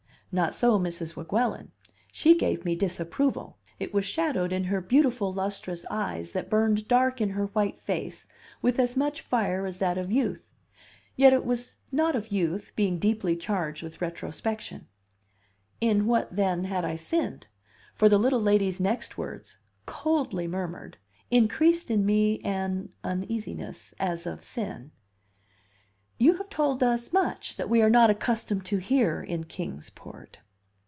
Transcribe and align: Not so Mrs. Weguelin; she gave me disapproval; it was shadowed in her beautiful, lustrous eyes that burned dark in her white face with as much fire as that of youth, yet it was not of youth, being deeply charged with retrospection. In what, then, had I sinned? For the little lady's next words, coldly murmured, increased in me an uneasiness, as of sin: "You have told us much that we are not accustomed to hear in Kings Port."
Not 0.33 0.53
so 0.53 0.79
Mrs. 0.79 1.17
Weguelin; 1.17 1.73
she 2.09 2.37
gave 2.37 2.63
me 2.63 2.73
disapproval; 2.73 3.57
it 3.79 3.93
was 3.93 4.05
shadowed 4.05 4.53
in 4.53 4.63
her 4.63 4.79
beautiful, 4.79 5.33
lustrous 5.33 5.85
eyes 5.91 6.31
that 6.31 6.49
burned 6.49 6.87
dark 6.87 7.19
in 7.19 7.31
her 7.31 7.47
white 7.47 7.81
face 7.81 8.27
with 8.61 8.79
as 8.79 8.95
much 8.95 9.19
fire 9.19 9.65
as 9.65 9.79
that 9.79 9.97
of 9.97 10.09
youth, 10.09 10.49
yet 11.17 11.33
it 11.33 11.43
was 11.43 11.75
not 11.91 12.15
of 12.15 12.31
youth, 12.31 12.71
being 12.77 12.97
deeply 12.97 13.35
charged 13.35 13.83
with 13.83 13.99
retrospection. 13.99 14.87
In 15.81 16.05
what, 16.05 16.33
then, 16.33 16.63
had 16.63 16.85
I 16.85 16.95
sinned? 16.95 17.47
For 17.93 18.07
the 18.07 18.17
little 18.17 18.39
lady's 18.39 18.79
next 18.79 19.17
words, 19.17 19.57
coldly 19.85 20.47
murmured, 20.47 20.97
increased 21.29 21.91
in 21.91 22.05
me 22.05 22.39
an 22.45 22.93
uneasiness, 23.03 23.93
as 23.99 24.25
of 24.25 24.45
sin: 24.45 24.91
"You 26.21 26.35
have 26.37 26.49
told 26.51 26.83
us 26.83 27.11
much 27.11 27.55
that 27.55 27.67
we 27.67 27.81
are 27.81 27.89
not 27.89 28.11
accustomed 28.11 28.63
to 28.65 28.77
hear 28.77 29.23
in 29.23 29.45
Kings 29.45 29.89
Port." 29.89 30.37